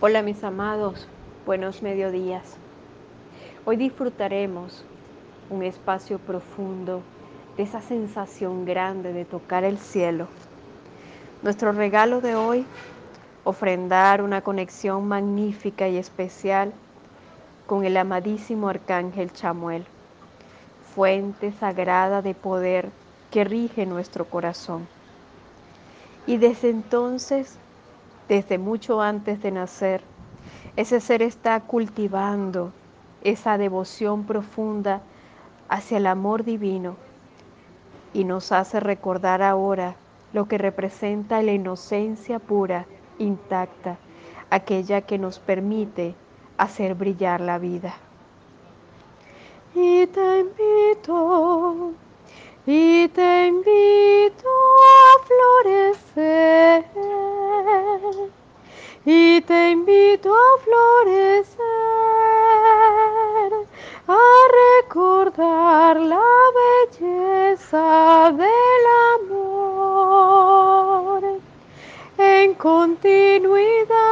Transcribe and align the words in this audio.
Hola 0.00 0.22
mis 0.22 0.42
amados, 0.42 1.06
buenos 1.46 1.80
mediodías. 1.80 2.56
Hoy 3.64 3.76
disfrutaremos 3.76 4.84
un 5.50 5.62
espacio 5.62 6.18
profundo 6.18 7.00
de 7.56 7.62
esa 7.62 7.80
sensación 7.80 8.64
grande 8.64 9.12
de 9.12 9.24
tocar 9.24 9.62
el 9.62 9.78
cielo. 9.78 10.26
Nuestro 11.42 11.70
regalo 11.70 12.20
de 12.20 12.34
hoy, 12.34 12.66
ofrendar 13.44 14.20
una 14.20 14.40
conexión 14.40 15.06
magnífica 15.06 15.86
y 15.88 15.96
especial 15.96 16.72
con 17.68 17.84
el 17.84 17.96
amadísimo 17.96 18.68
Arcángel 18.68 19.32
Chamuel, 19.32 19.86
fuente 20.92 21.52
sagrada 21.52 22.20
de 22.20 22.34
poder 22.34 22.90
que 23.30 23.44
rige 23.44 23.86
nuestro 23.86 24.24
corazón. 24.24 24.88
Y 26.26 26.38
desde 26.38 26.70
entonces 26.70 27.58
desde 28.28 28.58
mucho 28.58 29.00
antes 29.00 29.42
de 29.42 29.50
nacer, 29.50 30.02
ese 30.76 31.00
ser 31.00 31.22
está 31.22 31.60
cultivando 31.60 32.72
esa 33.22 33.58
devoción 33.58 34.24
profunda 34.24 35.02
hacia 35.68 35.98
el 35.98 36.06
amor 36.06 36.44
divino 36.44 36.96
y 38.12 38.24
nos 38.24 38.52
hace 38.52 38.80
recordar 38.80 39.42
ahora 39.42 39.96
lo 40.32 40.46
que 40.46 40.58
representa 40.58 41.42
la 41.42 41.52
inocencia 41.52 42.38
pura, 42.38 42.86
intacta, 43.18 43.98
aquella 44.50 45.02
que 45.02 45.18
nos 45.18 45.38
permite 45.38 46.14
hacer 46.58 46.94
brillar 46.94 47.40
la 47.40 47.58
vida. 47.58 47.94
Y 49.74 50.06
te 50.06 50.40
invito, 50.40 51.92
y 52.66 53.08
te 53.08 53.46
invito 53.46 54.48
a 54.48 55.18
florecer. 55.26 56.84
Y 59.04 59.40
te 59.42 59.70
invito 59.70 60.34
a 60.34 60.58
florecer, 60.64 61.58
a 64.08 64.18
recordar 64.80 66.00
la 66.00 66.24
belleza 66.90 68.32
del 68.34 68.86
amor. 69.28 71.22
En 72.16 72.54
continuidad, 72.54 74.03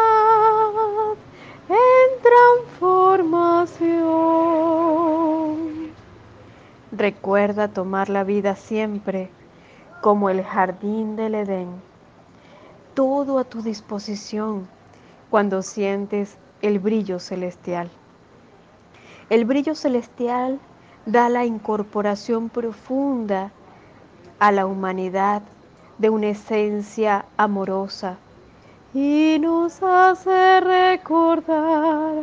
Recuerda 7.02 7.66
tomar 7.66 8.08
la 8.08 8.22
vida 8.22 8.54
siempre 8.54 9.28
como 10.02 10.30
el 10.30 10.44
jardín 10.44 11.16
del 11.16 11.34
Edén, 11.34 11.82
todo 12.94 13.40
a 13.40 13.44
tu 13.44 13.60
disposición 13.60 14.68
cuando 15.28 15.62
sientes 15.62 16.38
el 16.60 16.78
brillo 16.78 17.18
celestial. 17.18 17.90
El 19.30 19.44
brillo 19.46 19.74
celestial 19.74 20.60
da 21.04 21.28
la 21.28 21.44
incorporación 21.44 22.48
profunda 22.48 23.50
a 24.38 24.52
la 24.52 24.64
humanidad 24.64 25.42
de 25.98 26.08
una 26.08 26.28
esencia 26.28 27.24
amorosa 27.36 28.16
y 28.94 29.38
nos 29.40 29.82
hace 29.82 30.60
recordar 30.60 32.22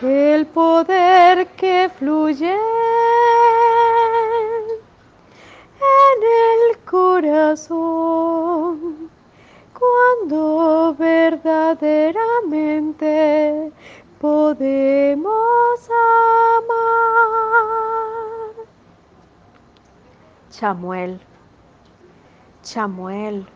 el 0.00 0.46
poder 0.46 1.48
que 1.48 1.90
fluye 1.98 2.56
cuando 9.78 10.96
verdaderamente 10.98 13.70
podemos 14.18 15.90
amar. 16.60 17.68
Chamuel, 20.48 21.20
Chamuel, 22.62 23.46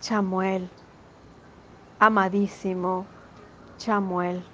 Chamuel, 0.00 0.70
amadísimo 1.98 3.06
Chamuel, 3.78 4.44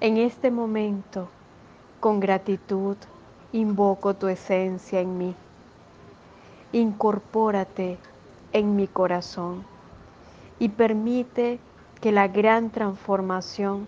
en 0.00 0.16
este 0.16 0.50
momento, 0.50 1.28
con 2.00 2.18
gratitud, 2.18 2.96
invoco 3.52 4.14
tu 4.14 4.28
esencia 4.28 5.00
en 5.00 5.18
mí. 5.18 5.36
Incorpórate 6.72 7.98
en 8.52 8.76
mi 8.76 8.88
corazón 8.88 9.64
y 10.58 10.68
permite 10.68 11.60
que 12.00 12.12
la 12.12 12.28
gran 12.28 12.70
transformación 12.70 13.86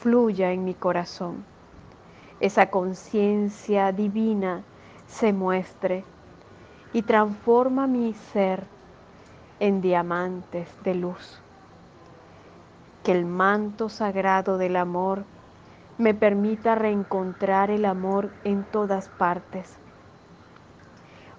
fluya 0.00 0.52
en 0.52 0.64
mi 0.64 0.74
corazón. 0.74 1.44
Esa 2.40 2.70
conciencia 2.70 3.92
divina 3.92 4.62
se 5.06 5.32
muestre 5.32 6.04
y 6.92 7.02
transforma 7.02 7.86
mi 7.86 8.12
ser 8.12 8.64
en 9.58 9.80
diamantes 9.80 10.68
de 10.84 10.94
luz. 10.94 11.40
Que 13.04 13.12
el 13.12 13.24
manto 13.24 13.88
sagrado 13.88 14.58
del 14.58 14.76
amor 14.76 15.24
me 15.98 16.14
permita 16.14 16.74
reencontrar 16.74 17.70
el 17.70 17.84
amor 17.84 18.30
en 18.44 18.64
todas 18.64 19.08
partes. 19.08 19.81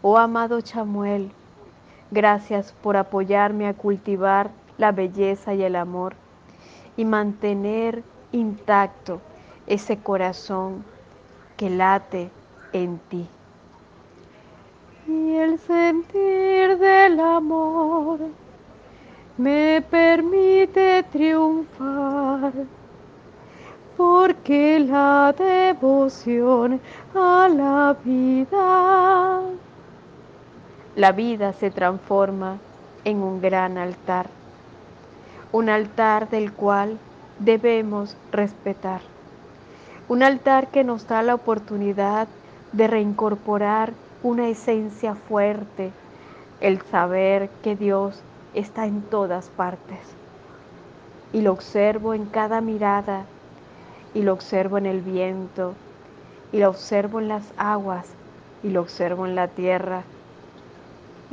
Oh 0.05 0.17
amado 0.17 0.59
Chamuel, 0.59 1.31
Gracias 2.11 2.73
por 2.83 2.97
apoyarme 2.97 3.67
a 3.67 3.73
cultivar 3.73 4.51
la 4.77 4.91
belleza 4.91 5.53
y 5.53 5.63
el 5.63 5.77
amor 5.77 6.13
y 6.97 7.05
mantener 7.05 8.03
intacto 8.33 9.21
ese 9.65 9.97
corazón 9.97 10.83
que 11.55 11.69
late 11.69 12.29
en 12.73 12.99
ti. 13.09 13.25
Y 15.07 15.35
el 15.37 15.57
sentir 15.57 16.77
del 16.77 17.19
amor 17.21 18.19
me 19.37 19.81
permite 19.89 21.03
triunfar, 21.11 22.51
porque 23.95 24.81
la 24.81 25.33
devoción 25.35 26.81
a 27.15 27.49
la 27.49 27.95
vida 28.03 29.41
la 30.95 31.11
vida 31.11 31.53
se 31.53 31.71
transforma 31.71 32.59
en 33.03 33.17
un 33.17 33.41
gran 33.41 33.79
altar, 33.79 34.27
un 35.51 35.69
altar 35.69 36.29
del 36.29 36.53
cual 36.53 36.99
debemos 37.39 38.15
respetar, 38.31 39.01
un 40.07 40.21
altar 40.21 40.67
que 40.67 40.83
nos 40.83 41.07
da 41.07 41.23
la 41.23 41.33
oportunidad 41.33 42.27
de 42.73 42.87
reincorporar 42.87 43.93
una 44.21 44.49
esencia 44.49 45.15
fuerte, 45.15 45.91
el 46.61 46.79
saber 46.83 47.49
que 47.63 47.75
Dios 47.75 48.21
está 48.53 48.85
en 48.85 49.01
todas 49.01 49.49
partes. 49.49 49.99
Y 51.33 51.41
lo 51.41 51.53
observo 51.53 52.13
en 52.13 52.25
cada 52.25 52.61
mirada, 52.61 53.25
y 54.13 54.21
lo 54.21 54.33
observo 54.33 54.77
en 54.77 54.85
el 54.85 55.01
viento, 55.01 55.73
y 56.51 56.59
lo 56.59 56.69
observo 56.69 57.19
en 57.19 57.29
las 57.29 57.51
aguas, 57.57 58.05
y 58.61 58.69
lo 58.69 58.81
observo 58.81 59.25
en 59.25 59.33
la 59.33 59.47
tierra, 59.47 60.03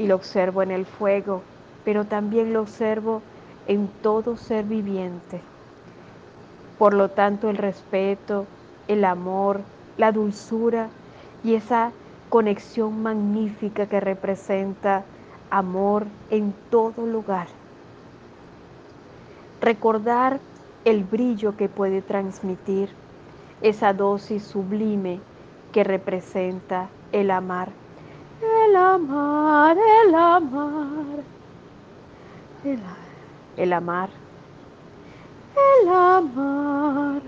y 0.01 0.07
lo 0.07 0.15
observo 0.15 0.63
en 0.63 0.71
el 0.71 0.87
fuego, 0.87 1.43
pero 1.85 2.07
también 2.07 2.55
lo 2.55 2.63
observo 2.63 3.21
en 3.69 3.87
todo 4.03 4.39
ser 4.39 4.65
viviente. 4.65 5.43
Por 6.79 6.95
lo 6.95 7.11
tanto, 7.11 7.51
el 7.51 7.59
respeto, 7.59 8.47
el 8.89 9.05
amor, 9.05 9.61
la 9.99 10.11
dulzura 10.11 10.89
y 11.45 11.55
esa 11.55 11.93
conexión 12.31 13.03
magnífica 13.03 13.85
que 13.85 14.01
representa 14.01 15.05
amor 15.51 16.07
en 16.31 16.55
todo 16.71 17.05
lugar. 17.05 17.49
Recordar 19.61 20.41
el 20.87 21.05
brillo 21.05 21.59
que 21.59 21.69
puede 21.69 22.01
transmitir 22.01 22.89
esa 23.61 23.93
dosis 23.93 24.43
sublime 24.45 25.21
que 25.73 25.85
representa 25.85 26.89
el 27.13 27.31
amar 27.31 27.69
el 28.43 28.77
amar, 28.77 29.77
el 29.77 30.15
amar, 30.15 31.25
el, 32.65 33.73
amar, 33.73 34.11
el 35.57 35.89
amar, 35.89 37.23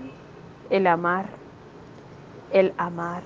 el 0.69 0.87
amar, 0.87 1.29
el 2.51 2.73
amar. 2.77 3.23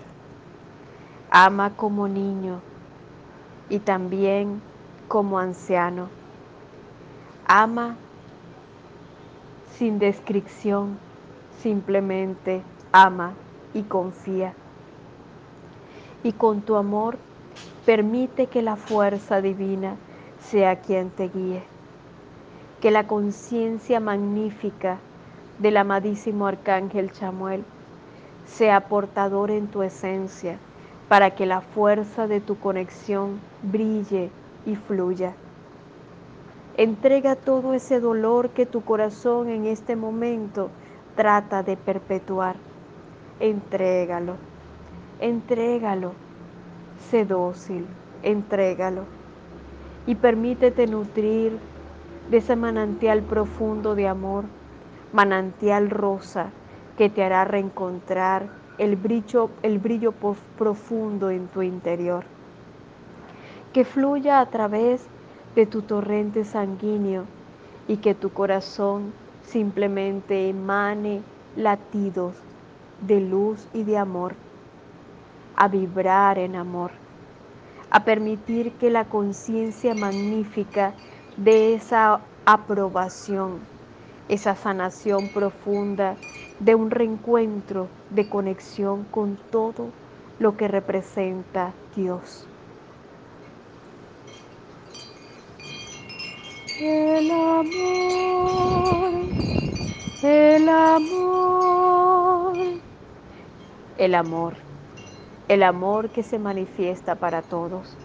Ama 1.30 1.72
como 1.76 2.08
niño 2.08 2.62
y 3.70 3.80
también 3.80 4.62
como 5.08 5.40
anciano. 5.40 6.10
Ama 7.48 7.96
sin 9.78 10.00
descripción, 10.00 10.98
simplemente 11.62 12.64
ama 12.92 13.34
y 13.74 13.84
confía. 13.84 14.54
Y 16.24 16.34
con 16.34 16.62
tu 16.62 16.76
amor 16.76 17.18
Permite 17.88 18.48
que 18.48 18.62
la 18.62 18.76
fuerza 18.76 19.42
divina 19.42 19.98
sea 20.42 20.82
quien 20.82 21.10
te 21.12 21.30
guíe. 21.30 21.64
que 22.82 22.92
la 22.92 23.08
conciencia 23.08 24.00
magnífica 24.02 25.04
del 25.60 25.78
amadísimo 25.78 26.48
Arcángel 26.48 27.12
Chamuel 27.14 27.66
sea 28.46 28.90
portador 28.90 29.52
en 29.52 29.70
tu 29.70 29.84
esencia 29.84 30.62
para 31.10 31.36
que 31.36 31.48
la 31.48 31.62
fuerza 31.62 32.28
de 32.28 32.42
tu 32.42 32.60
conexión 32.60 33.44
brille 33.64 34.32
y 34.66 34.76
fluya. 34.76 35.38
Entrega 36.78 37.36
todo 37.38 37.74
ese 37.76 38.00
dolor 38.02 38.52
que 38.52 38.68
tu 38.68 38.84
corazón 38.84 39.50
en 39.50 39.66
este 39.66 39.96
momento 39.96 40.72
trata 41.16 41.64
de 41.64 41.78
perpetuar. 41.78 42.58
Entrégalo, 43.40 44.40
entrégalo. 45.20 46.27
Sé 47.00 47.26
dócil, 47.26 47.86
entrégalo. 48.24 49.04
Y 50.06 50.16
permítete 50.16 50.88
nutrir 50.88 51.60
de 52.30 52.38
ese 52.38 52.56
manantial 52.56 53.22
profundo 53.22 53.96
de 53.96 54.08
amor, 54.08 54.46
manantial 55.14 55.90
rosa 55.90 56.52
que 56.98 57.10
te 57.10 57.24
hará 57.24 57.46
reencontrar 57.46 58.50
el 58.78 58.96
brillo, 58.96 59.50
el 59.64 59.80
brillo 59.80 60.14
profundo 60.58 61.30
en 61.30 61.48
tu 61.48 61.62
interior. 61.62 62.26
Que 63.74 63.86
fluya 63.86 64.40
a 64.40 64.50
través 64.50 65.06
de 65.56 65.66
tu 65.66 65.82
torrente 65.82 66.44
sanguíneo 66.44 67.26
y 67.88 67.98
que 67.98 68.14
tu 68.14 68.32
corazón 68.32 69.14
simplemente 69.44 70.50
emane 70.50 71.22
latidos 71.56 72.36
de 73.02 73.22
luz 73.22 73.68
y 73.74 73.84
de 73.84 73.98
amor, 73.98 74.36
a 75.58 75.68
vibrar 75.68 76.38
en 76.38 76.56
amor, 76.56 76.92
a 77.90 78.06
permitir 78.06 78.72
que 78.74 78.90
la 78.90 79.06
conciencia 79.06 79.94
magnífica 79.94 80.94
de 81.36 81.74
esa 81.74 82.22
aprobación, 82.46 83.60
esa 84.30 84.56
sanación 84.56 85.28
profunda 85.28 86.16
de 86.60 86.76
un 86.76 86.92
reencuentro, 86.92 87.88
de 88.12 88.30
conexión 88.30 89.04
con 89.06 89.38
todo 89.52 89.90
lo 90.40 90.56
que 90.56 90.68
representa 90.68 91.74
Dios. 91.96 92.48
El 96.80 97.32
amor, 97.32 99.14
el 100.22 100.70
amor, 100.70 102.58
el 103.98 104.14
amor, 104.14 104.67
el 105.48 105.64
amor 105.64 106.10
que 106.10 106.24
se 106.24 106.40
manifiesta 106.40 107.16
para 107.16 107.42
todos, 107.42 107.98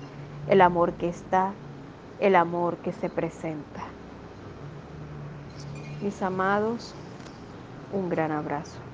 el 0.48 0.60
amor 0.60 0.92
que 0.92 1.08
está, 1.08 1.52
el 2.20 2.36
amor 2.36 2.76
que 2.78 2.92
se 2.92 3.10
presenta. 3.10 3.82
Mis 6.00 6.22
amados, 6.22 6.94
un 7.92 8.08
gran 8.08 8.30
abrazo. 8.30 8.91